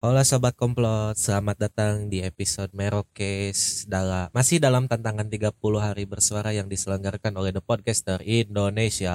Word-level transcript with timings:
Halo 0.00 0.16
sobat 0.24 0.56
komplot, 0.56 1.20
selamat 1.20 1.68
datang 1.68 2.08
di 2.08 2.24
episode 2.24 2.72
Merokes 2.72 3.84
dalam 3.84 4.32
masih 4.32 4.56
dalam 4.56 4.88
tantangan 4.88 5.28
30 5.28 5.52
hari 5.76 6.08
bersuara 6.08 6.56
yang 6.56 6.72
diselenggarakan 6.72 7.36
oleh 7.36 7.52
The 7.52 7.60
Podcaster 7.60 8.16
Indonesia. 8.24 9.12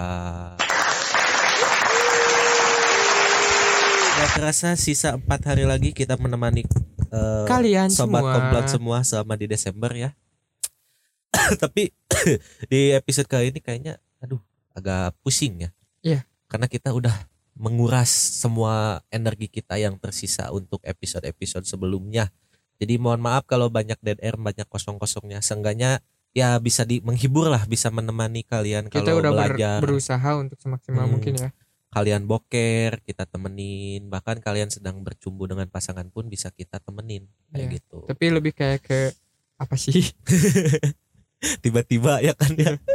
Ya 4.14 4.26
terasa 4.38 4.78
sisa 4.78 5.18
4 5.18 5.26
hari 5.26 5.66
lagi 5.66 5.90
kita 5.90 6.22
menemani 6.22 6.70
eh, 7.10 7.46
Kalian 7.50 7.90
sobat 7.90 8.22
semua. 8.22 8.34
komplot 8.38 8.66
semua 8.70 8.98
selama 9.02 9.34
di 9.42 9.50
Desember 9.50 9.90
ya. 9.90 10.14
Tapi 11.66 11.90
di 12.70 12.94
episode 12.94 13.26
kali 13.26 13.50
ini 13.50 13.58
kayaknya 13.58 13.98
aduh 14.22 14.38
agak 14.78 15.18
pusing 15.26 15.66
ya. 15.66 15.70
Iya. 16.06 16.30
Karena 16.46 16.70
kita 16.70 16.94
udah 16.94 17.26
menguras 17.56 18.12
semua 18.12 19.00
energi 19.10 19.48
kita 19.48 19.76
yang 19.76 19.96
tersisa 19.96 20.52
untuk 20.52 20.84
episode-episode 20.84 21.64
sebelumnya. 21.64 22.30
Jadi 22.76 23.00
mohon 23.00 23.24
maaf 23.24 23.48
kalau 23.48 23.72
banyak 23.72 23.96
dead 24.00 24.20
air, 24.20 24.36
banyak 24.36 24.68
kosong-kosongnya. 24.68 25.40
Seenggaknya 25.40 26.04
ya 26.36 26.60
bisa 26.60 26.84
di 26.84 27.00
menghibur 27.00 27.48
lah, 27.48 27.64
bisa 27.64 27.88
menemani 27.88 28.44
kalian 28.44 28.92
Kita 28.92 29.08
kalau 29.08 29.24
udah 29.24 29.32
ber- 29.32 29.56
belajar. 29.56 29.80
berusaha 29.80 30.30
untuk 30.36 30.60
semaksimal 30.60 31.08
Hmm. 31.08 31.14
mungkin 31.16 31.34
ya. 31.40 31.50
Kalian 31.90 32.28
boker, 32.28 33.00
kita 33.08 33.24
temenin. 33.24 34.12
Bahkan 34.12 34.44
kalian 34.44 34.68
sedang 34.68 35.00
bercumbu 35.00 35.48
dengan 35.48 35.72
pasangan 35.72 36.12
pun 36.12 36.28
bisa 36.28 36.52
kita 36.52 36.84
temenin 36.84 37.24
kayak 37.50 37.64
Iya. 37.64 37.76
gitu. 37.80 37.98
Tapi 38.04 38.26
lebih 38.28 38.52
kayak 38.52 38.84
ke 38.84 39.00
apa 39.56 39.80
sih? 39.80 40.12
Tiba-tiba 41.64 42.20
ya 42.20 42.36
kan 42.36 42.52
ya. 42.56 42.76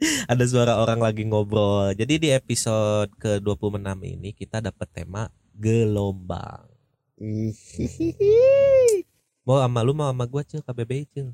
Ada 0.32 0.44
suara 0.48 0.80
orang 0.80 1.00
lagi 1.00 1.22
ngobrol. 1.24 1.92
Jadi 1.92 2.16
di 2.16 2.28
episode 2.32 3.12
ke-26 3.20 3.84
ini 4.00 4.30
kita 4.32 4.60
dapat 4.60 4.88
tema 4.88 5.28
gelombang. 5.52 6.64
Hihihi. 7.20 9.04
Mau 9.44 9.60
sama 9.60 9.80
lu 9.84 9.92
mau 9.92 10.08
sama 10.08 10.24
gua 10.24 10.40
cil 10.40 10.64
KBBI 10.64 11.04
cil. 11.10 11.28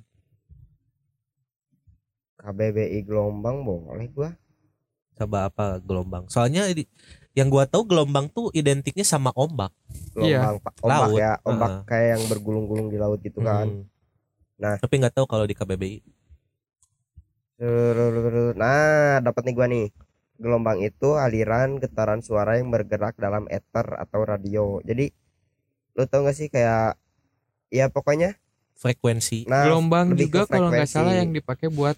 KBBI 2.37 3.02
gelombang 3.02 3.63
boleh 3.63 4.09
gua. 4.10 4.30
Coba 5.16 5.49
apa 5.49 5.79
gelombang? 5.80 6.27
Soalnya 6.29 6.68
di- 6.74 6.90
yang 7.33 7.49
gua 7.49 7.65
tahu 7.65 7.87
gelombang 7.87 8.27
tuh 8.29 8.51
identiknya 8.51 9.07
sama 9.07 9.30
ombak. 9.33 9.71
Gelombang 10.12 10.59
pa- 10.60 10.77
ombak 10.83 11.01
Laut. 11.07 11.18
ya, 11.18 11.33
ombak 11.43 11.71
Heeh. 11.71 11.83
kayak 11.87 12.09
yang 12.18 12.23
bergulung-gulung 12.29 12.88
di 12.90 12.99
laut 12.99 13.21
gitu 13.23 13.40
kan. 13.40 13.66
Hmm. 13.68 13.85
Nah. 14.57 14.80
tapi 14.80 14.96
nggak 14.96 15.12
tahu 15.12 15.29
kalau 15.29 15.45
di 15.45 15.52
KBBI. 15.52 16.01
Nah, 17.59 19.21
dapat 19.21 19.43
nih 19.49 19.54
gua 19.57 19.66
nih. 19.66 19.87
Gelombang 20.37 20.85
itu 20.85 21.16
aliran 21.16 21.80
getaran 21.80 22.21
suara 22.21 22.60
yang 22.60 22.68
bergerak 22.68 23.16
dalam 23.16 23.49
ether 23.49 23.96
atau 23.96 24.21
radio. 24.21 24.85
Jadi 24.85 25.09
lu 25.96 26.04
tau 26.04 26.29
gak 26.29 26.37
sih 26.37 26.52
kayak 26.52 27.01
ya 27.73 27.88
pokoknya 27.88 28.37
Frekuensi. 28.77 29.49
nah 29.49 29.65
Gelombang 29.65 30.12
juga 30.12 30.45
kalau 30.45 30.68
nggak 30.68 30.84
frekuensi. 30.84 30.93
salah 30.93 31.16
yang 31.16 31.32
dipakai 31.32 31.73
buat 31.73 31.96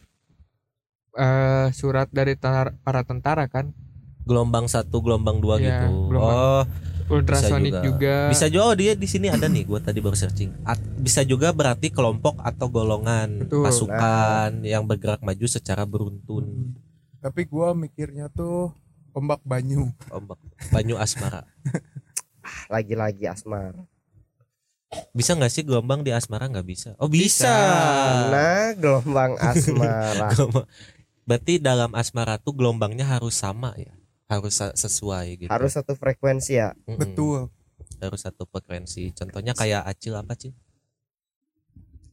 eh 1.19 1.67
surat 1.75 2.06
dari 2.14 2.39
tenar- 2.39 2.79
para 2.86 3.03
tentara 3.03 3.51
kan. 3.51 3.75
Gelombang 4.23 4.70
satu, 4.70 5.03
gelombang 5.03 5.42
dua 5.42 5.59
Iya, 5.59 5.67
gitu. 5.91 6.14
gelombang. 6.14 6.36
Oh, 6.39 6.62
Ultrasonik 7.09 7.73
juga. 7.73 7.84
juga. 7.84 8.17
bisa 8.28 8.47
juga 8.53 8.64
oh, 8.69 8.77
dia 8.77 8.92
di 8.92 9.09
sini 9.09 9.33
ada 9.33 9.48
nih. 9.48 9.64
Gua 9.64 9.81
tadi 9.81 9.98
baru 9.98 10.14
searching. 10.14 10.53
At- 10.62 10.81
bisa 11.01 11.25
juga 11.25 11.51
berarti 11.51 11.89
kelompok 11.89 12.37
atau 12.45 12.69
golongan 12.69 13.48
Betul. 13.48 13.64
pasukan 13.64 14.62
yang 14.62 14.84
bergerak 14.84 15.25
maju 15.25 15.47
secara 15.48 15.89
beruntun. 15.89 16.45
Hmm. 16.47 16.86
tapi 17.19 17.51
gua 17.51 17.75
mikirnya 17.75 18.31
tuh 18.31 18.70
ombak 19.11 19.42
banyu 19.42 19.91
Ombak 20.14 20.39
Banyu 20.70 20.95
Asmara. 20.95 21.42
lagi-lagi 22.73 23.27
asmar. 23.29 23.75
Bisa 25.12 25.36
nggak 25.36 25.53
sih 25.53 25.64
gelombang 25.69 26.01
di 26.01 26.17
Asmara 26.17 26.48
nggak 26.48 26.64
bisa? 26.64 26.97
Oh 26.97 27.12
bisa. 27.12 27.45
Nah, 28.33 28.73
gelombang 28.73 29.36
asmara. 29.36 30.33
Berarti 31.29 31.61
dalam 31.61 31.92
Asmara 31.92 32.40
tuh 32.40 32.57
gelombangnya 32.57 33.05
harus 33.05 33.36
sama 33.36 33.77
ya, 33.77 33.92
harus 34.28 34.55
sesuai 34.55 35.27
gitu. 35.40 35.50
Harus 35.50 35.72
satu 35.72 35.92
frekuensi 35.92 36.52
ya. 36.55 36.77
Mm-mm. 36.84 37.00
betul 37.00 37.48
Harus 37.98 38.20
satu 38.22 38.44
frekuensi. 38.44 39.11
Contohnya 39.11 39.52
kayak 39.52 39.83
Acil 39.83 40.14
apa 40.14 40.36
Cil? 40.36 40.52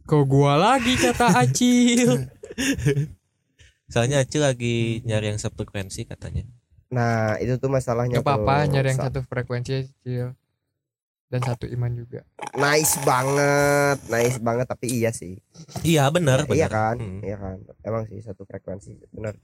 Kok 0.05 0.23
gua 0.25 0.55
lagi 0.55 0.95
kata 0.95 1.43
Acil. 1.43 2.25
Soalnya 3.91 4.23
Acil 4.23 4.41
lagi 4.41 5.03
nyari 5.03 5.29
yang 5.29 5.37
sefrekuensi 5.37 6.07
katanya. 6.07 6.47
Nah, 6.89 7.35
itu 7.37 7.57
tuh 7.57 7.67
masalahnya 7.67 8.17
Gak 8.17 8.25
apa-apa 8.25 8.65
nyari 8.67 8.95
yang 8.95 8.99
Sa- 9.01 9.11
satu 9.11 9.21
frekuensi 9.21 9.71
Acil. 9.75 10.33
Dan 11.25 11.41
satu 11.41 11.65
iman 11.67 11.89
juga. 11.91 12.21
Nice 12.55 12.95
banget, 13.01 13.97
nice 14.07 14.37
banget 14.39 14.65
tapi 14.65 14.87
iya 14.93 15.09
sih. 15.09 15.41
Iya 15.81 16.07
benar, 16.07 16.45
iya 16.47 16.65
benar. 16.65 16.71
kan 16.71 16.95
Hmm. 16.95 17.19
iya 17.19 17.35
kan 17.35 17.57
emang 17.81 18.05
sih 18.05 18.21
satu 18.21 18.45
frekuensi 18.45 18.93
bener 19.11 19.35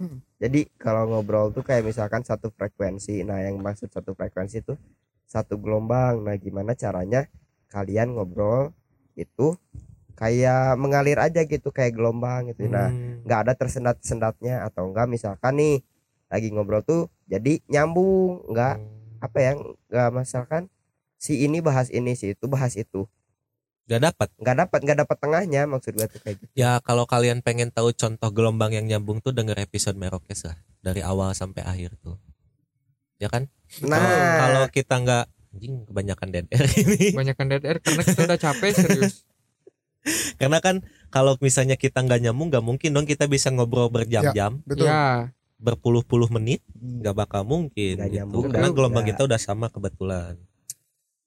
Hmm. 0.00 0.18
jadi 0.40 0.66
kalau 0.80 1.06
ngobrol 1.06 1.52
tuh 1.52 1.62
kayak 1.62 1.86
misalkan 1.86 2.24
satu 2.24 2.50
frekuensi 2.50 3.22
nah 3.22 3.38
yang 3.38 3.60
maksud 3.60 3.92
satu 3.92 4.16
frekuensi 4.16 4.60
itu 4.60 4.74
satu 5.24 5.56
gelombang 5.56 6.24
nah 6.24 6.34
gimana 6.34 6.72
caranya 6.74 7.28
kalian 7.68 8.16
ngobrol 8.16 8.72
itu 9.14 9.54
kayak 10.12 10.76
mengalir 10.76 11.16
aja 11.20 11.44
gitu 11.44 11.70
kayak 11.70 11.94
gelombang 11.96 12.50
gitu 12.50 12.66
nah 12.66 12.88
Hmm. 12.90 13.22
nggak 13.24 13.40
ada 13.48 13.52
tersendat-sendatnya 13.54 14.66
atau 14.66 14.90
enggak 14.90 15.06
misalkan 15.06 15.54
nih 15.56 15.76
lagi 16.28 16.48
ngobrol 16.50 16.82
tuh 16.82 17.06
jadi 17.28 17.60
nyambung 17.68 18.48
nggak 18.50 18.76
Hmm. 18.76 19.24
apa 19.24 19.38
ya 19.38 19.52
nggak 19.88 20.08
misalkan 20.12 20.62
si 21.16 21.46
ini 21.46 21.62
bahas 21.62 21.86
ini 21.94 22.18
si 22.18 22.34
itu 22.34 22.44
bahas 22.50 22.74
itu 22.74 23.06
Gak 23.92 24.02
dapat. 24.02 24.28
nggak 24.34 24.56
dapat 24.58 24.78
nggak 24.80 24.98
dapat 24.98 25.16
tengahnya 25.18 25.62
maksud 25.66 25.92
gua 25.92 26.06
tuh 26.06 26.18
kayak 26.18 26.36
gitu 26.38 26.52
Ya 26.54 26.80
kalau 26.80 27.04
kalian 27.04 27.40
pengen 27.40 27.68
tahu 27.68 27.92
contoh 27.92 28.28
gelombang 28.28 28.72
yang 28.72 28.86
nyambung 28.86 29.18
tuh 29.18 29.30
denger 29.30 29.58
episode 29.58 29.94
Merokes 29.94 30.44
lah 30.44 30.56
dari 30.80 31.00
awal 31.00 31.32
sampai 31.32 31.60
akhir 31.62 31.94
tuh. 31.98 32.16
Ya 33.16 33.28
kan? 33.28 33.52
nah 33.80 34.00
Kalau- 34.42 34.68
kita 34.68 34.94
nggak 34.96 35.24
anjing 35.52 35.74
kebanyakan 35.84 36.28
dead 36.30 36.46
air 36.48 36.64
ini. 36.82 37.12
Banyakan 37.12 37.46
dead 37.46 37.62
air 37.62 37.78
karena 37.78 38.02
kita 38.02 38.20
udah 38.24 38.38
capek 38.40 38.70
serius. 38.72 39.14
Karena 40.34 40.58
kan 40.58 40.82
kalau 41.08 41.38
misalnya 41.38 41.76
kita 41.76 42.02
nggak 42.02 42.18
nyambung 42.20 42.50
nggak 42.50 42.64
mungkin 42.64 42.90
dong 42.90 43.06
kita 43.06 43.30
bisa 43.30 43.54
ngobrol 43.54 43.86
berjam-jam, 43.86 44.58
betul 44.66 44.90
Ya, 44.90 45.30
berpuluh-puluh 45.56 46.26
menit, 46.28 46.58
nggak 46.74 47.14
bakal 47.14 47.46
mungkin 47.46 47.94
Nggak 47.94 48.10
gitu. 48.10 48.16
nyambung 48.18 48.44
Karena 48.50 48.68
gelombang 48.68 49.06
Nggak. 49.06 49.14
kita 49.14 49.30
udah 49.30 49.38
sama 49.38 49.70
kebetulan. 49.70 50.34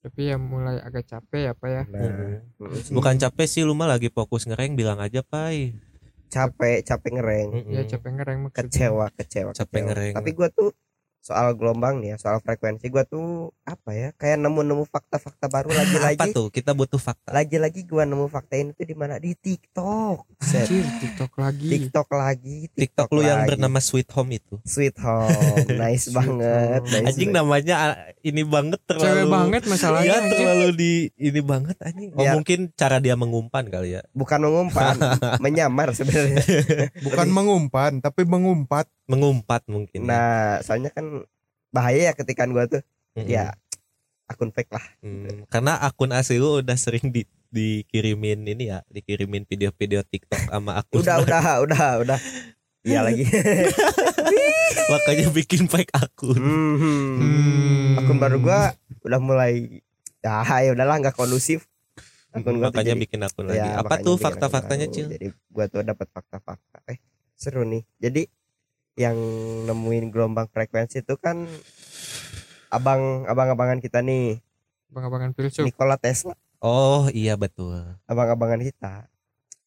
Tapi 0.05 0.29
ya 0.29 0.37
mulai 0.37 0.77
agak 0.85 1.09
capek 1.09 1.49
ya 1.49 1.53
Pak 1.57 1.65
ya. 1.73 1.83
nah. 1.89 2.45
Bukan 2.93 3.17
capek 3.17 3.49
sih 3.49 3.65
lu 3.65 3.73
mah 3.73 3.89
lagi 3.89 4.13
fokus 4.13 4.45
ngereng 4.45 4.77
bilang 4.77 5.01
aja 5.01 5.25
pai. 5.25 5.73
capek 6.29 6.85
capek 6.85 7.17
ngereng. 7.17 7.49
Ya 7.73 7.81
capek 7.89 8.11
ngereng 8.21 8.45
maksudnya. 8.45 8.69
kecewa 8.69 9.05
kecewa 9.17 9.51
Capek 9.57 9.65
kecewa. 9.81 9.87
ngereng. 9.89 10.13
tapi 10.13 10.29
gua 10.37 10.47
tuh 10.53 10.69
soal 11.25 11.51
gelombang 11.51 11.97
nih 11.97 12.13
ya 12.13 12.17
soal 12.19 12.37
frekuensi 12.37 12.85
gua 12.85 13.01
tuh 13.01 13.25
apa 13.63 13.89
ya 13.91 14.09
kayak 14.13 14.37
nemu-nemu 14.37 14.85
fakta-fakta 14.85 15.49
baru 15.49 15.69
Apa 15.73 15.81
lagi-lagi 15.81 16.29
tuh? 16.31 16.47
Kita 16.47 16.71
butuh 16.71 17.01
fakta. 17.01 17.33
lagi-lagi 17.33 17.81
gua 17.83 18.05
nemu 18.05 18.29
fakta 18.29 18.55
ini 18.55 18.71
tuh 18.71 18.85
di 18.85 18.93
mana 18.93 19.17
di 19.17 19.33
TikTok. 19.33 20.21
Anjir, 20.37 20.85
TikTok 21.01 21.33
lagi. 21.35 21.65
TikTok 21.67 22.09
lagi 22.11 22.57
TikTok 22.69 23.09
lu 23.09 23.21
yang 23.21 23.41
lagi. 23.41 23.49
bernama 23.49 23.79
Sweet 23.79 24.05
Home 24.13 24.31
itu. 24.31 24.55
Sweet 24.61 25.01
Home 25.01 25.65
nice 25.81 26.05
Sweet 26.05 26.15
banget 26.15 26.79
Home. 26.79 26.93
nice 26.93 27.07
Anjing 27.09 27.29
banget. 27.31 27.41
namanya 27.41 27.75
ah, 27.75 27.95
ini 28.21 28.41
banget 28.45 28.79
terlalu 28.85 29.09
Cewek 29.09 29.25
banget 29.27 29.61
Iya 29.61 29.71
masalahnya. 29.73 30.13
anjir. 30.15 30.31
terlalu 30.31 30.67
di 30.75 30.93
ini 31.17 31.41
banget 31.41 31.77
anjing. 31.81 32.09
Oh 32.13 32.21
Biar- 32.21 32.35
mungkin 32.37 32.59
cara 32.71 32.97
dia 32.99 33.15
mengumpan 33.15 33.65
kali 33.65 33.89
ya. 33.91 34.01
bukan 34.11 34.39
mengumpan 34.39 34.93
menyamar 35.43 35.89
sebenarnya 35.91 36.37
bukan 37.01 37.27
mengumpan 37.27 37.97
tapi 37.97 38.21
mengumpat 38.23 38.85
Mengumpat 39.05 39.61
mungkin. 39.65 40.01
ya. 40.01 40.07
nah 40.07 40.33
soalnya 40.59 40.89
kan 40.89 41.14
bahaya 41.75 42.07
ya 42.07 42.13
ketikan 42.13 42.49
gua 42.49 42.63
tuh 42.65 42.79
Mm-mm. 43.13 43.27
ya 43.27 43.51
akun 44.25 44.49
fake 44.49 44.71
lah 44.71 44.85
Hmm, 44.99 45.43
karena 45.45 45.75
akun 45.77 46.09
asli 46.09 46.35
lu 46.35 46.57
udah 46.57 46.73
sering 46.75 47.07
di, 47.07 47.21
dikirimin 47.47 48.41
ini 48.43 48.67
ya, 48.67 48.81
dikirimin 48.87 49.43
video-video 49.43 50.01
TikTok 50.01 50.49
sama 50.49 50.77
akun. 50.77 50.97
udah 50.97 51.15
udah 51.19 51.43
udah 51.65 51.85
udah 52.01 52.19
iya 52.81 53.01
lagi 53.01 53.27
Makanya 54.85 55.29
bikin 55.29 55.65
fake 55.65 55.91
akun. 55.91 56.37
Hmm. 56.37 56.75
Hmm. 56.77 57.97
akun 57.97 58.17
baru 58.17 58.37
gua 58.39 58.73
udah 59.01 59.19
mulai 59.19 59.81
ya 60.19 60.41
ya 60.59 60.71
udahlah 60.71 60.97
nggak 60.99 61.13
kondusif 61.13 61.69
akun 62.31 62.57
gua 62.57 62.69
makanya 62.69 62.91
jadi- 62.91 63.01
bikin 63.01 63.21
akun 63.21 63.45
lagi. 63.45 63.61
ya, 63.61 63.77
Apa 63.77 63.93
makanya 63.93 64.03
tuh 64.03 64.15
fakta-faktanya. 64.17 64.85
Cil? 64.89 65.07
jadi 65.07 65.27
gua 65.47 65.65
tuh 65.65 65.81
dapat 65.81 66.07
fakta-fakta 66.09 66.77
eh 66.87 66.97
seru 67.33 67.61
nih 67.63 67.85
jadi 67.95 68.25
yang 68.95 69.15
nemuin 69.63 70.09
gelombang 70.09 70.47
frekuensi 70.47 71.03
itu 71.03 71.15
kan 71.15 71.43
abang 72.69 73.23
abang-abangan 73.25 73.79
kita 73.79 73.99
nih 73.99 74.39
Abang-abangan 74.89 75.35
filsuf. 75.35 75.67
Nikola 75.67 75.99
Tesla 75.99 76.33
Oh, 76.59 77.11
iya 77.11 77.35
betul. 77.35 77.83
abang-abangan 78.05 78.59
kita 78.59 79.11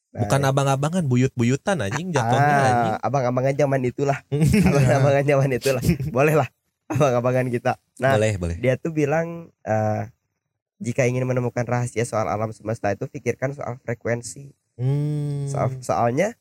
Nah, 0.09 0.25
Bukan 0.25 0.41
abang-abangan, 0.41 1.05
buyut-buyutan 1.05 1.85
anjing 1.85 2.09
jatuhnya 2.09 2.57
anjing. 2.65 2.95
ah, 2.97 3.01
abang-abangan 3.05 3.53
zaman 3.55 3.81
itulah 3.85 4.19
abang-abangan 4.67 5.25
zaman 5.29 5.49
itulah 5.53 5.83
boleh 6.09 6.33
lah 6.33 6.49
abang-abangan 6.89 7.53
kita 7.53 7.77
nah 8.01 8.17
boleh, 8.17 8.41
boleh. 8.41 8.57
dia 8.57 8.81
tuh 8.81 8.89
bilang 8.89 9.53
eh 9.63 10.09
jika 10.81 11.05
ingin 11.05 11.29
menemukan 11.29 11.61
rahasia 11.61 12.09
soal 12.09 12.25
alam 12.25 12.55
semesta 12.55 12.89
itu 12.89 13.05
pikirkan 13.05 13.51
soal 13.51 13.77
frekuensi. 13.83 14.55
Hmm. 14.79 15.45
Soal, 15.45 15.75
soalnya 15.83 16.39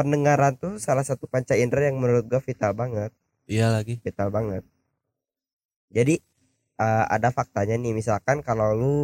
pendengaran 0.00 0.56
tuh 0.56 0.76
salah 0.76 1.02
satu 1.02 1.24
panca 1.24 1.52
indera 1.54 1.84
yang 1.84 1.96
menurut 1.96 2.24
gua 2.24 2.40
vital 2.40 2.72
banget, 2.72 3.12
Iya 3.44 3.68
lagi. 3.70 4.00
vital 4.00 4.28
banget. 4.28 4.64
Jadi 5.90 6.16
eh, 6.76 7.04
ada 7.06 7.28
faktanya 7.28 7.76
nih, 7.76 7.92
misalkan 7.92 8.40
kalau 8.40 8.72
lu 8.72 8.98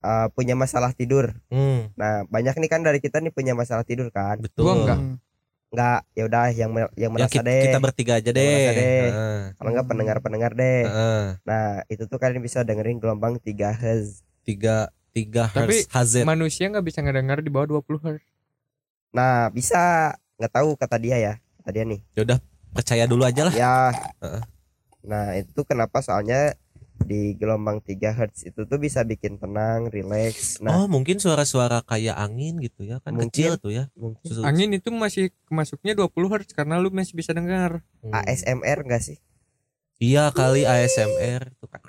eh, 0.00 0.26
punya 0.30 0.54
masalah 0.54 0.92
tidur. 0.92 1.34
Hmm, 1.48 1.90
Nah, 1.94 2.22
banyak 2.26 2.54
nih 2.54 2.70
kan 2.70 2.80
dari 2.80 2.98
kita 2.98 3.18
nih 3.18 3.30
punya 3.30 3.52
masalah 3.52 3.82
tidur 3.82 4.08
kan. 4.08 4.38
betul. 4.38 4.62
Gua 4.62 4.74
enggak. 4.76 5.00
Enggak, 5.68 6.00
ya 6.12 6.22
udah 6.24 6.44
yang 6.52 6.70
yang 6.70 6.90
Ya, 6.94 7.08
merasa 7.10 7.34
kita, 7.34 7.42
deh. 7.42 7.62
kita 7.66 7.78
bertiga 7.82 8.12
aja 8.14 8.30
deh. 8.30 8.46
merasa 8.46 8.72
deh. 8.72 9.02
Heeh. 9.04 9.38
Kalau 9.52 9.68
enggak 9.68 9.86
pendengar-pendengar 9.88 10.52
deh. 10.54 10.82
Heeh. 10.86 11.22
Nah, 11.42 11.66
itu 11.88 12.04
tuh 12.04 12.16
kalian 12.16 12.38
bisa 12.38 12.62
dengerin 12.62 12.96
gelombang 12.96 13.34
3 13.36 13.72
Hz. 13.72 14.22
Tiga 14.44 14.86
tiga 15.10 15.46
Tapi 15.48 15.82
hertz 15.82 15.90
HZ. 15.90 16.14
Manusia 16.22 16.66
nggak 16.68 16.84
bisa 16.84 16.98
ngedengar 16.98 17.38
di 17.38 17.48
bawah 17.48 17.66
20 17.72 17.98
Hz. 17.98 18.22
Nah, 19.14 19.46
bisa 19.48 20.10
nggak 20.36 20.52
tahu 20.52 20.74
kata 20.74 20.98
dia 20.98 21.16
ya. 21.16 21.34
Kata 21.62 21.70
dia 21.70 21.84
nih. 21.86 22.02
Ya 22.18 22.26
udah 22.26 22.38
percaya 22.74 23.06
dulu 23.06 23.22
aja 23.22 23.46
lah. 23.46 23.54
Ya. 23.54 23.76
Heeh. 24.18 24.42
Nah, 25.06 25.38
itu 25.38 25.60
kenapa 25.62 26.02
soalnya 26.02 26.58
di 26.94 27.34
gelombang 27.36 27.78
3 27.84 28.10
Hz 28.10 28.48
itu 28.48 28.60
tuh 28.64 28.78
bisa 28.78 29.04
bikin 29.04 29.36
tenang, 29.36 29.86
rileks. 29.86 30.58
Nah, 30.58 30.82
oh 30.82 30.86
mungkin 30.88 31.20
suara-suara 31.20 31.82
kayak 31.84 32.16
angin 32.16 32.58
gitu 32.58 32.86
ya 32.86 32.98
kan 33.02 33.14
Mungkin. 33.14 33.30
kecil 33.30 33.52
tuh 33.60 33.70
ya. 33.70 33.84
mungkin 33.94 34.24
Susu- 34.24 34.42
Angin 34.42 34.70
itu 34.72 34.88
masih 34.90 35.30
masuknya 35.46 35.94
20 35.94 36.30
Hz 36.30 36.50
karena 36.50 36.80
lu 36.82 36.90
masih 36.90 37.14
bisa 37.14 37.30
dengar. 37.30 37.82
Hmm. 38.02 38.14
ASMR 38.14 38.82
enggak 38.82 39.02
sih? 39.04 39.18
Iya 40.02 40.34
kali 40.34 40.66
ASMR 40.66 41.54
itu 41.54 41.66
kan. 41.70 41.82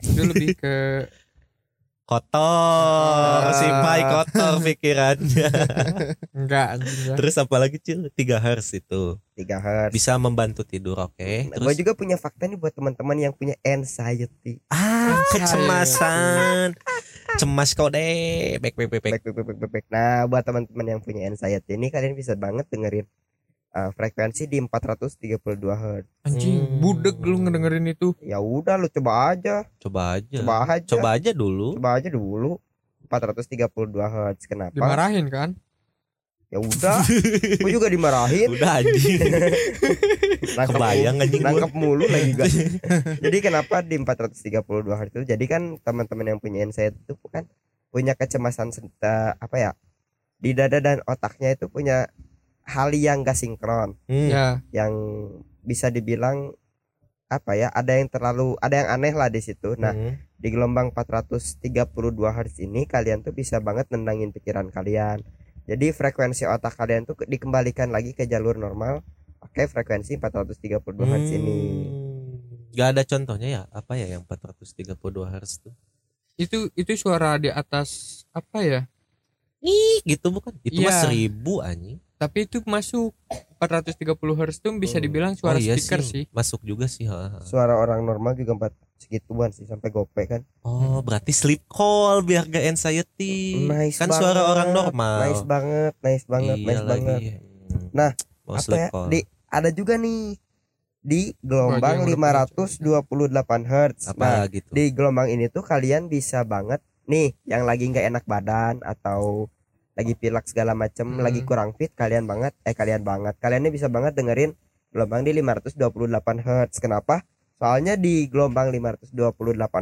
Itu 0.00 0.20
lebih 0.24 0.54
ke 0.56 0.74
Kotor, 2.04 3.40
Ah. 3.48 3.56
si 3.56 3.64
Pai 3.64 4.04
kotor 4.04 4.60
pikirannya. 4.60 5.48
enggak 6.36 6.66
anjing 6.76 7.00
lah. 7.08 7.16
Terus 7.16 7.34
apalagi 7.40 7.80
cil 7.80 8.12
3 8.12 8.36
hertz 8.36 8.76
itu 8.76 9.16
3 9.34 9.56
Hz. 9.56 9.88
bisa 9.88 10.12
membantu 10.20 10.68
tidur 10.68 11.00
oke. 11.00 11.16
Nah, 11.48 11.56
Terus 11.56 11.64
gue 11.64 11.74
juga 11.80 11.96
punya 11.96 12.20
fakta 12.20 12.44
nih 12.44 12.60
buat 12.60 12.70
teman-teman 12.70 13.16
yang 13.18 13.32
punya 13.32 13.56
anxiety. 13.64 14.60
ah 14.68 15.16
kecemasan, 15.32 16.76
cemas 17.34 17.72
kau 17.72 17.88
deh, 17.88 18.60
back. 18.60 18.76
Back, 18.76 18.88
back, 18.92 19.00
back, 19.24 19.24
back, 19.56 19.70
back. 19.72 19.84
Nah, 19.88 20.28
buat 20.28 20.44
teman-teman 20.44 20.86
yang 20.86 21.00
punya 21.00 21.24
anxiety 21.24 21.72
ini 21.72 21.88
kalian 21.88 22.12
bisa 22.12 22.36
banget 22.36 22.68
dengerin 22.68 23.08
uh, 23.74 23.90
frekuensi 23.90 24.46
di 24.46 24.62
432 24.62 25.34
Hz. 25.74 26.04
Anjing, 26.24 26.56
Hmm. 26.64 26.78
budek 26.78 27.18
lu 27.20 27.36
ngedengerin 27.40 27.84
itu. 27.86 28.14
Ya 28.18 28.38
udah 28.38 28.78
lu 28.78 28.86
coba 28.88 29.30
aja, 29.30 29.66
Coba 29.76 30.16
aja. 30.16 30.38
coba 30.38 30.54
aja. 30.70 30.86
Coba 30.86 31.08
aja 31.12 31.30
dulu. 31.30 31.74
Coba 31.74 31.90
aja 31.98 32.08
dulu 32.08 32.62
432 33.04 33.66
Hz. 34.06 34.40
Kenapa? 34.46 34.72
Dimarahin 34.72 35.26
kan? 35.28 35.50
Ya 36.48 36.62
udah, 36.62 37.02
gue 37.58 37.66
juga 37.68 37.90
dimarahin. 37.90 38.46
Udah 38.48 38.78
anjing. 38.78 39.18
Nangkep 40.54 40.70
Kebayang 40.70 41.16
anjing 41.18 41.42
gua. 41.42 41.50
nangkep 41.50 41.72
mulu 41.74 42.06
lagi 42.06 42.30
gua. 42.32 42.46
jadi 43.26 43.36
kenapa 43.42 43.82
di 43.82 43.98
432 43.98 44.62
Hz 44.86 45.08
itu? 45.10 45.20
Jadi 45.26 45.44
kan 45.44 45.62
teman-teman 45.82 46.30
yang 46.30 46.38
punya 46.38 46.62
anxiety 46.62 46.94
itu 46.96 47.18
kan 47.26 47.50
punya 47.90 48.14
kecemasan 48.14 48.70
serta 48.70 49.34
apa 49.34 49.56
ya? 49.58 49.70
Di 50.38 50.54
dada 50.54 50.78
dan 50.78 51.02
otaknya 51.04 51.58
itu 51.58 51.66
punya 51.66 52.06
hal 52.64 52.90
yang 52.90 53.20
gak 53.20 53.34
sinkron, 53.34 53.96
Hmm. 54.04 54.28
Ya, 54.28 54.46
yang 54.72 54.92
bisa 55.60 55.88
dibilang 55.88 56.52
apa 57.26 57.54
ya? 57.54 57.68
Ada 57.68 57.96
yang 57.96 58.08
terlalu 58.08 58.56
ada 58.58 58.74
yang 58.74 58.88
aneh 58.90 59.12
lah 59.12 59.28
di 59.28 59.38
situ. 59.38 59.76
Nah, 59.76 59.92
Hmm. 59.92 60.16
di 60.34 60.48
gelombang 60.48 60.90
432 60.90 61.84
Hz 62.30 62.58
ini 62.58 62.84
kalian 62.84 63.20
tuh 63.20 63.32
bisa 63.32 63.58
banget 63.58 63.88
nendangin 63.88 64.30
pikiran 64.30 64.68
kalian. 64.68 65.20
Jadi 65.64 65.90
frekuensi 65.90 66.44
otak 66.44 66.74
kalian 66.74 67.04
tuh 67.04 67.14
ke- 67.14 67.24
dikembalikan 67.24 67.88
lagi 67.88 68.12
ke 68.12 68.24
jalur 68.24 68.54
normal 68.54 69.00
pakai 69.40 69.64
frekuensi 69.66 70.16
432 70.16 70.80
Hz 71.06 71.30
ini. 71.32 71.58
Hmm. 71.60 72.14
Gak 72.70 72.88
ada 72.90 73.02
contohnya 73.02 73.48
ya 73.50 73.62
apa 73.70 73.94
ya 73.94 74.08
yang 74.08 74.24
432 74.24 75.30
hertz 75.30 75.60
tuh? 75.60 75.70
itu 76.34 76.66
itu 76.74 76.90
suara 76.98 77.38
di 77.38 77.46
atas 77.46 77.88
apa 78.28 78.58
ya? 78.58 78.90
Ih, 79.60 80.02
gitu 80.02 80.28
bukan? 80.28 80.50
Itu 80.60 80.82
mah 80.82 80.90
Iya. 80.90 81.00
seribu 81.00 81.62
anjing. 81.62 82.02
Tapi 82.16 82.44
itu 82.44 82.62
masuk 82.64 83.10
430 83.58 84.06
Hz 84.36 84.56
tuh 84.58 84.72
bisa 84.74 84.96
Hmm. 84.96 85.04
dibilang 85.04 85.32
suara 85.32 85.56
oh, 85.56 85.60
iya 85.60 85.74
speaker 85.74 86.00
sih. 86.00 86.24
sih. 86.24 86.24
Masuk 86.30 86.60
juga 86.62 86.86
sih. 86.86 87.04
ha, 87.04 87.28
ha. 87.28 87.38
Suara 87.40 87.74
orang 87.74 88.00
normal 88.00 88.34
juga 88.34 88.54
empat 88.54 88.72
segituan 88.96 89.50
sih 89.50 89.64
sampai 89.64 89.88
gope 89.88 90.22
kan. 90.24 90.40
Oh, 90.60 91.00
berarti 91.00 91.30
sleep 91.30 91.66
call 91.66 92.20
biar 92.20 92.46
gak 92.46 92.64
anxiety. 92.64 93.64
Nice 93.64 93.96
kan 93.96 94.08
banget, 94.08 94.20
suara 94.20 94.40
orang 94.46 94.68
normal. 94.70 95.18
Nice 95.22 95.44
banget, 95.44 95.92
nice 96.00 96.24
banget, 96.24 96.56
Iya 96.56 96.66
nice 96.66 96.78
lagi. 96.78 96.88
banget. 96.88 97.20
Hmm. 97.20 97.88
Nah, 97.92 98.10
Mau 98.42 98.54
Apa 98.54 98.62
sleep 98.62 98.76
ya? 98.78 98.88
call. 98.90 99.06
Di 99.08 99.20
ada 99.48 99.70
juga 99.70 99.94
nih 99.96 100.36
di 101.00 101.20
gelombang 101.38 101.80
Oh, 101.80 102.04
yang 102.06 102.16
udah 102.16 102.44
528 102.44 103.60
Hz. 103.62 103.96
apa 104.06 104.20
Nah, 104.20 104.44
gitu? 104.46 104.68
di 104.68 104.84
gelombang 104.90 105.28
ini 105.28 105.46
tuh 105.46 105.60
kalian 105.62 106.06
bisa 106.06 106.42
banget 106.42 106.78
nih 107.04 107.32
yang 107.44 107.62
lagi 107.62 107.84
nggak 107.86 108.04
enak 108.06 108.24
badan 108.24 108.80
atau 108.80 109.48
lagi 109.94 110.12
pilek 110.12 110.44
segala 110.44 110.72
macem 110.72 111.06
Hmm. 111.08 111.20
lagi 111.20 111.42
kurang 111.42 111.72
fit 111.72 111.90
kalian 111.90 112.24
banget 112.24 112.52
eh 112.62 112.72
kalian 112.72 113.00
banget 113.00 113.38
kalian 113.38 113.62
ini 113.62 113.72
bisa 113.72 113.86
banget 113.86 114.12
dengerin 114.12 114.52
gelombang 114.90 115.22
di 115.22 115.32
528 115.32 115.78
Hz 116.40 116.78
kenapa 116.78 117.22
soalnya 117.54 117.94
di 117.94 118.26
gelombang 118.26 118.70
528 118.70 119.14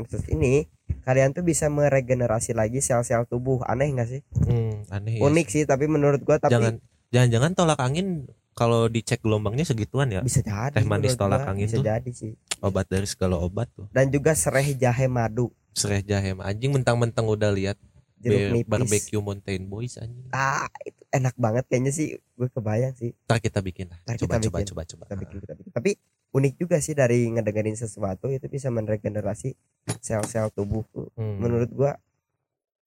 Hz 0.06 0.28
ini 0.28 0.68
kalian 1.02 1.32
tuh 1.32 1.42
bisa 1.42 1.66
meregenerasi 1.66 2.52
lagi 2.52 2.78
sel-sel 2.78 3.24
tubuh 3.24 3.64
aneh 3.64 3.88
nggak 3.90 4.08
sih 4.08 4.20
Hmm, 4.42 4.84
aneh 4.88 5.16
ya. 5.16 5.20
unik 5.22 5.46
sih 5.48 5.62
tapi 5.64 5.84
menurut 5.86 6.20
gua 6.20 6.36
tapi 6.36 6.52
Jangan 6.52 6.74
jangan-jangan 7.08 7.52
tolak 7.54 7.80
angin 7.80 8.28
kalau 8.52 8.84
dicek 8.86 9.18
gelombangnya 9.18 9.64
segituan 9.64 10.08
ya. 10.08 10.20
bisa 10.20 10.40
jadi 10.40 10.72
Teh 10.74 10.84
manis 10.84 11.12
tolak 11.14 11.42
gua. 11.42 11.50
angin 11.50 11.66
bisa 11.66 11.76
tuh. 11.76 11.84
jadi 11.86 12.10
sih 12.10 12.32
Obat 12.60 12.86
dari 12.86 13.04
segala 13.04 13.36
obat 13.36 13.66
tuh. 13.70 13.88
dan 13.90 14.06
juga 14.08 14.32
sereh 14.32 14.72
jahe 14.74 15.08
madu 15.08 15.48
Sereh 15.72 16.00
jahe 16.00 16.36
anjing 16.38 16.68
mentang-mentang 16.70 17.24
udah 17.24 17.48
lihat 17.48 17.80
jeruk 18.22 18.38
Be- 18.40 18.52
nipis 18.54 18.70
barbecue 18.70 19.18
Mountain 19.18 19.62
Boys 19.66 19.94
anjing. 19.96 20.30
ah 20.30 20.64
itu 20.80 21.02
enak 21.10 21.34
banget 21.36 21.64
kayaknya 21.66 21.90
sih 21.90 22.08
gue 22.14 22.48
kebayang 22.48 22.94
sih 22.94 23.10
Ntar 23.22 23.38
kita 23.38 23.58
bikin 23.58 23.86
lah. 23.86 23.98
Ntar 24.00 24.16
Coba 24.16 24.34
kita 24.34 24.44
coba 24.44 24.56
bikin. 24.56 24.68
coba 24.68 24.82
coba. 24.86 25.02
kita 25.04 25.16
bikin 25.18 25.36
kita 25.38 25.54
bikin 25.54 25.72
tapi 25.72 25.90
unik 26.32 26.54
juga 26.56 26.76
sih 26.78 26.92
dari 26.92 27.28
ngedengerin 27.28 27.74
sesuatu 27.74 28.26
itu 28.28 28.46
bisa 28.46 28.68
meregenerasi 28.68 29.52
sel-sel 29.98 30.48
tubuh 30.48 30.86
Hmm. 31.12 31.36
menurut 31.38 31.68
gua 31.68 31.98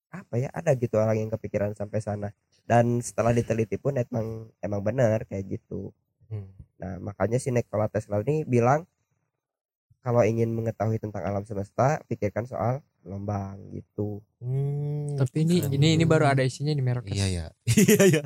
apa 0.09 0.35
ya 0.35 0.47
ada 0.49 0.71
gitu 0.73 0.95
orang 0.95 1.19
yang 1.19 1.29
kepikiran 1.29 1.71
sampai 1.71 1.99
sana 1.99 2.31
dan 2.63 2.97
setelah 2.99 3.29
diteliti 3.29 3.75
pun 3.75 3.93
emang 3.93 4.27
emang 4.57 4.81
benar 4.81 5.23
kayak 5.23 5.59
gitu 5.59 5.91
Hmm. 6.25 6.49
nah 6.75 6.97
makanya 6.99 7.35
si 7.35 7.49
Nikola 7.49 7.85
Tesla 7.85 8.17
ini 8.19 8.41
bilang 8.43 8.87
kalau 9.99 10.21
ingin 10.21 10.49
mengetahui 10.51 10.97
tentang 10.97 11.21
alam 11.21 11.43
semesta 11.43 11.97
pikirkan 12.05 12.45
soal 12.45 12.73
gelombang 13.01 13.57
gitu 13.71 14.25
Hmm, 14.39 15.04
Tapi 15.17 15.37
ini 15.41 15.55
keren. 15.59 15.71
ini 15.71 15.87
ini 15.93 16.03
baru 16.03 16.25
ada 16.25 16.41
isinya 16.41 16.69
di 16.69 16.79
merek. 16.79 17.07
Iya 17.07 17.27
ya. 17.27 17.45
Iya 17.65 18.03
ya. 18.17 18.23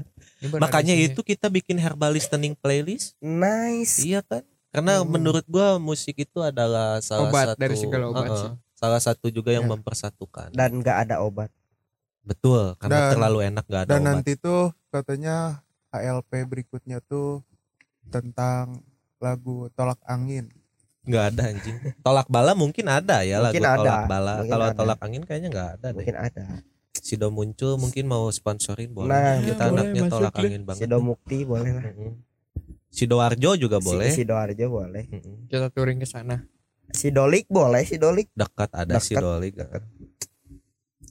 Makanya 0.55 0.93
itu 0.93 1.19
kita 1.19 1.47
bikin 1.47 1.75
herbal 1.75 2.11
listening 2.11 2.53
playlist. 2.53 3.13
nice 3.19 3.99
Iya 3.99 4.21
kan? 4.21 4.41
Karena 4.69 5.01
Hmm. 5.01 5.09
menurut 5.09 5.45
gua 5.45 5.75
musik 5.75 6.13
itu 6.15 6.39
adalah 6.39 6.99
salah 6.99 7.25
Obat 7.25 7.45
satu 7.49 7.59
dari 7.59 7.75
segala 7.75 8.05
obat 8.07 8.25
Heeh. 8.25 8.39
sih. 8.39 8.51
Salah 8.73 8.97
satu 8.97 9.27
juga 9.27 9.49
yang 9.49 9.65
Ya. 9.65 9.71
mempersatukan. 9.71 10.49
dan 10.51 10.69
nggak 10.73 10.97
ada 11.05 11.19
obat 11.19 11.51
Betul, 12.19 12.77
karena 12.77 13.09
Dan- 13.09 13.11
terlalu 13.11 13.39
enak 13.43 13.65
gak 13.65 13.81
ada 13.83 13.89
Dan 13.89 13.99
obat. 13.99 14.09
nanti 14.13 14.31
tuh 14.35 14.63
katanya 14.87 15.65
HLP 15.89 16.45
berikutnya 16.45 17.01
tuh 17.01 17.41
tentang 18.05 18.85
lagu 19.17 19.67
Tolak 19.73 19.97
Angin. 20.03 20.47
nggak 21.01 21.25
ada 21.33 21.41
anjing. 21.49 21.73
Tolak 21.99 22.29
bala 22.29 22.53
mungkin 22.53 22.85
ada 22.85 23.25
ya 23.25 23.41
Mungkin 23.41 23.63
lagu 23.65 23.81
ada, 23.81 23.81
tolak 23.81 24.03
bala. 24.05 24.33
Kalau 24.45 24.67
tolak 24.71 24.99
angin 25.01 25.23
kayaknya 25.25 25.49
nggak 25.49 25.69
ada 25.75 25.87
deh. 25.89 25.95
mungkin 25.95 26.17
ada 26.19 26.45
Sido 27.09 27.33
muncul 27.33 27.73
mungkin 27.81 28.05
mau 28.05 28.29
sponsorin 28.29 28.93
boleh. 28.93 29.09
Nah, 29.09 29.41
kita 29.41 29.73
boleh, 29.73 29.81
anaknya 29.81 30.01
masuk 30.05 30.13
tolak 30.13 30.33
angin 30.37 30.61
banget. 30.61 30.85
Sido 30.85 30.97
Mukti 31.01 31.37
boleh 31.41 31.71
lah 31.73 31.85
Mm-mm. 31.89 32.13
Sidoarjo 32.89 33.51
juga 33.57 33.81
boleh. 33.81 34.13
si 34.13 34.21
Sidoarjo 34.21 34.65
boleh. 34.69 35.09
Kita 35.49 35.73
touring 35.73 35.97
ke 35.97 36.05
sana. 36.05 36.45
Sidolik 36.93 37.49
boleh 37.49 37.81
Sidolik 37.85 38.29
Dekat 38.37 38.69
ada 38.73 38.97
Dekat, 38.97 39.09
Sidolik. 39.09 39.53
dekat. 39.57 39.81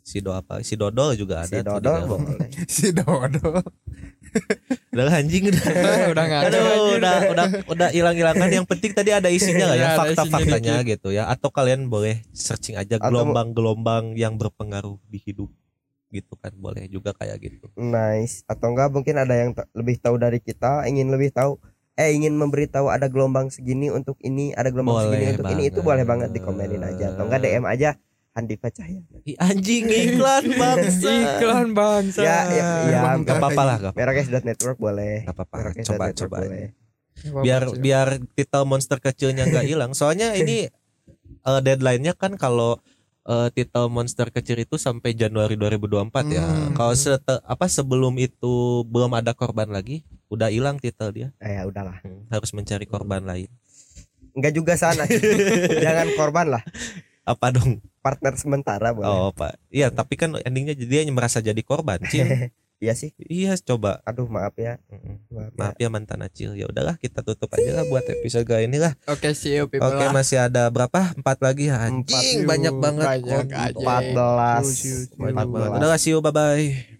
Sido 0.06 0.30
apa? 0.38 0.62
Sidodol 0.62 1.18
juga 1.18 1.42
ada. 1.42 1.50
si 1.50 1.58
tuh 1.58 1.66
di 1.66 1.66
Dodol 1.82 1.98
dalam. 1.98 2.08
boleh 2.14 2.48
Si 2.70 2.88
Dodo. 2.94 3.50
Udah 4.94 5.14
anjing 5.18 5.44
udah. 5.50 5.64
udah 6.14 6.24
nggak 6.30 6.40
ada. 6.46 6.48
Aduh, 6.54 6.94
udah 6.94 7.16
udah 7.34 7.46
udah 7.74 7.88
hilang-hilangan. 7.90 8.48
Yang 8.54 8.66
penting 8.70 8.92
tadi 8.94 9.10
ada 9.10 9.28
isinya 9.34 9.74
lah 9.74 9.76
ya, 9.76 9.88
fakta-faktanya 9.98 10.86
gitu 10.86 11.10
ya. 11.10 11.26
Atau 11.26 11.50
kalian 11.50 11.90
boleh 11.90 12.22
searching 12.30 12.78
aja 12.78 13.02
gelombang-gelombang 13.02 14.14
yang 14.14 14.38
berpengaruh 14.38 14.98
di 15.10 15.18
hidup 15.18 15.50
gitu 16.10 16.34
kan 16.34 16.52
boleh 16.54 16.86
juga 16.86 17.12
kayak 17.12 17.36
gitu. 17.38 17.66
nice. 17.74 18.40
Atau 18.44 18.72
enggak 18.72 18.88
mungkin 18.88 19.14
ada 19.14 19.34
yang 19.34 19.50
lebih 19.72 19.96
tahu 19.96 20.16
dari 20.16 20.38
kita 20.38 20.84
ingin 20.84 21.08
lebih 21.08 21.30
tahu 21.30 21.60
eh 21.94 22.10
ingin 22.10 22.32
memberitahu 22.32 22.86
ada 22.86 23.06
gelombang 23.06 23.48
segini 23.48 23.88
untuk 23.88 24.14
ini 24.20 24.54
ada 24.54 24.70
gelombang 24.70 25.04
segini 25.04 25.18
Boleh 25.18 25.32
untuk 25.34 25.50
ini 25.50 25.62
itu 25.66 25.80
boleh 25.80 26.04
banget 26.04 26.30
banget. 26.30 26.40
dikomenin 26.40 26.82
aja. 26.82 27.04
Atau 27.12 27.26
enggak 27.26 27.40
DM 27.42 27.64
aja 27.64 27.90
Handifa 28.30 28.68
Cahya 28.70 29.02
anjing 29.36 29.84
iklan 29.84 30.44
bangsa. 30.54 31.10
Iklan 31.10 31.68
bangsa. 31.72 32.20
ya 32.22 32.38
ya, 32.48 32.68
ya 32.86 33.00
Gak 33.18 33.36
apa-apa 33.36 33.62
lah 33.62 33.76
gak 33.78 33.92
apa- 33.92 33.98
Merokes.network 33.98 34.76
boleh. 34.78 35.26
gak 35.26 35.34
apa-apa 35.34 35.56
coba 35.82 36.04
Network 36.06 36.14
coba 36.14 36.36
boleh. 36.40 36.66
biar 37.42 37.62
biar 37.74 38.08
titel 38.32 38.62
monster 38.62 38.96
kecilnya 38.96 39.42
nggak 39.44 39.66
hilang. 39.66 39.90
Soalnya 39.90 40.32
ini 40.32 40.70
eh, 41.40 41.60
deadline-nya 41.60 42.14
kan 42.14 42.38
kalau 42.38 42.78
eh, 43.28 43.49
titel 43.52 43.87
monster 43.87 44.32
kecil 44.32 44.56
itu 44.58 44.75
sampai 44.75 45.12
Januari 45.12 45.54
2024 45.54 46.08
ya. 46.32 46.42
Hmm. 46.42 46.73
kalau 46.73 46.97
sete- 46.97 47.44
apa 47.44 47.68
sebelum 47.68 48.16
itu 48.16 48.82
belum 48.85 49.12
ada 49.12 49.37
korban 49.37 49.68
lagi 49.68 50.02
udah 50.28 50.49
hilang 50.49 50.80
titel 50.80 51.12
dia. 51.12 51.28
Eh, 51.38 51.54
ya 51.54 51.68
udahlah. 51.68 52.00
Hmm, 52.00 52.25
harus 52.28 52.50
mencari 52.50 52.88
korban 52.88 53.23
lain. 53.23 53.49
Enggak 54.32 54.52
juga 54.54 54.73
sana. 54.75 55.04
Jangan 55.85 56.08
korban 56.16 56.47
lah. 56.49 56.62
Apa 57.23 57.52
dong? 57.52 57.85
Partner 58.00 58.32
sementara 58.40 58.97
boleh. 58.97 59.04
Oh 59.04 59.30
pak. 59.30 59.61
Iya 59.68 59.92
tapi 59.92 60.16
kan 60.16 60.32
endingnya 60.40 60.73
dia 60.73 61.04
merasa 61.12 61.44
jadi 61.44 61.61
korban 61.61 62.00
Cil 62.08 62.25
iya 62.78 62.94
sih 62.94 63.11
iya 63.20 63.58
coba 63.58 63.99
aduh 64.02 64.26
maaf 64.26 64.54
ya 64.54 64.78
Mm-mm. 64.87 65.18
maaf, 65.28 65.50
ya. 65.50 65.58
maaf 65.58 65.76
ya 65.78 65.88
mantan 65.90 66.23
acil 66.23 66.54
ya 66.54 66.66
udahlah 66.66 66.94
kita 66.97 67.26
tutup 67.26 67.50
aja 67.50 67.75
lah 67.75 67.85
buat 67.87 68.06
episode 68.06 68.47
kali 68.47 68.66
ini 68.66 68.78
lah 68.78 68.94
Oke, 69.06 69.35
see 69.35 69.58
you 69.58 69.66
people. 69.66 69.82
oke 69.85 69.99
lah. 69.99 70.14
masih 70.14 70.38
ada 70.38 70.70
berapa 70.70 71.14
empat 71.14 71.38
lagi 71.42 71.66
Empat. 71.68 71.90
anjing 71.90 72.47
banyak 72.47 72.75
banget 72.78 73.06
Banyak 73.18 73.47
aja. 73.50 73.75
empat 73.75 74.02
belas 74.14 74.66
udah 75.75 75.99
see 75.99 76.14
you 76.14 76.23
bye 76.23 76.30
bye 76.30 76.97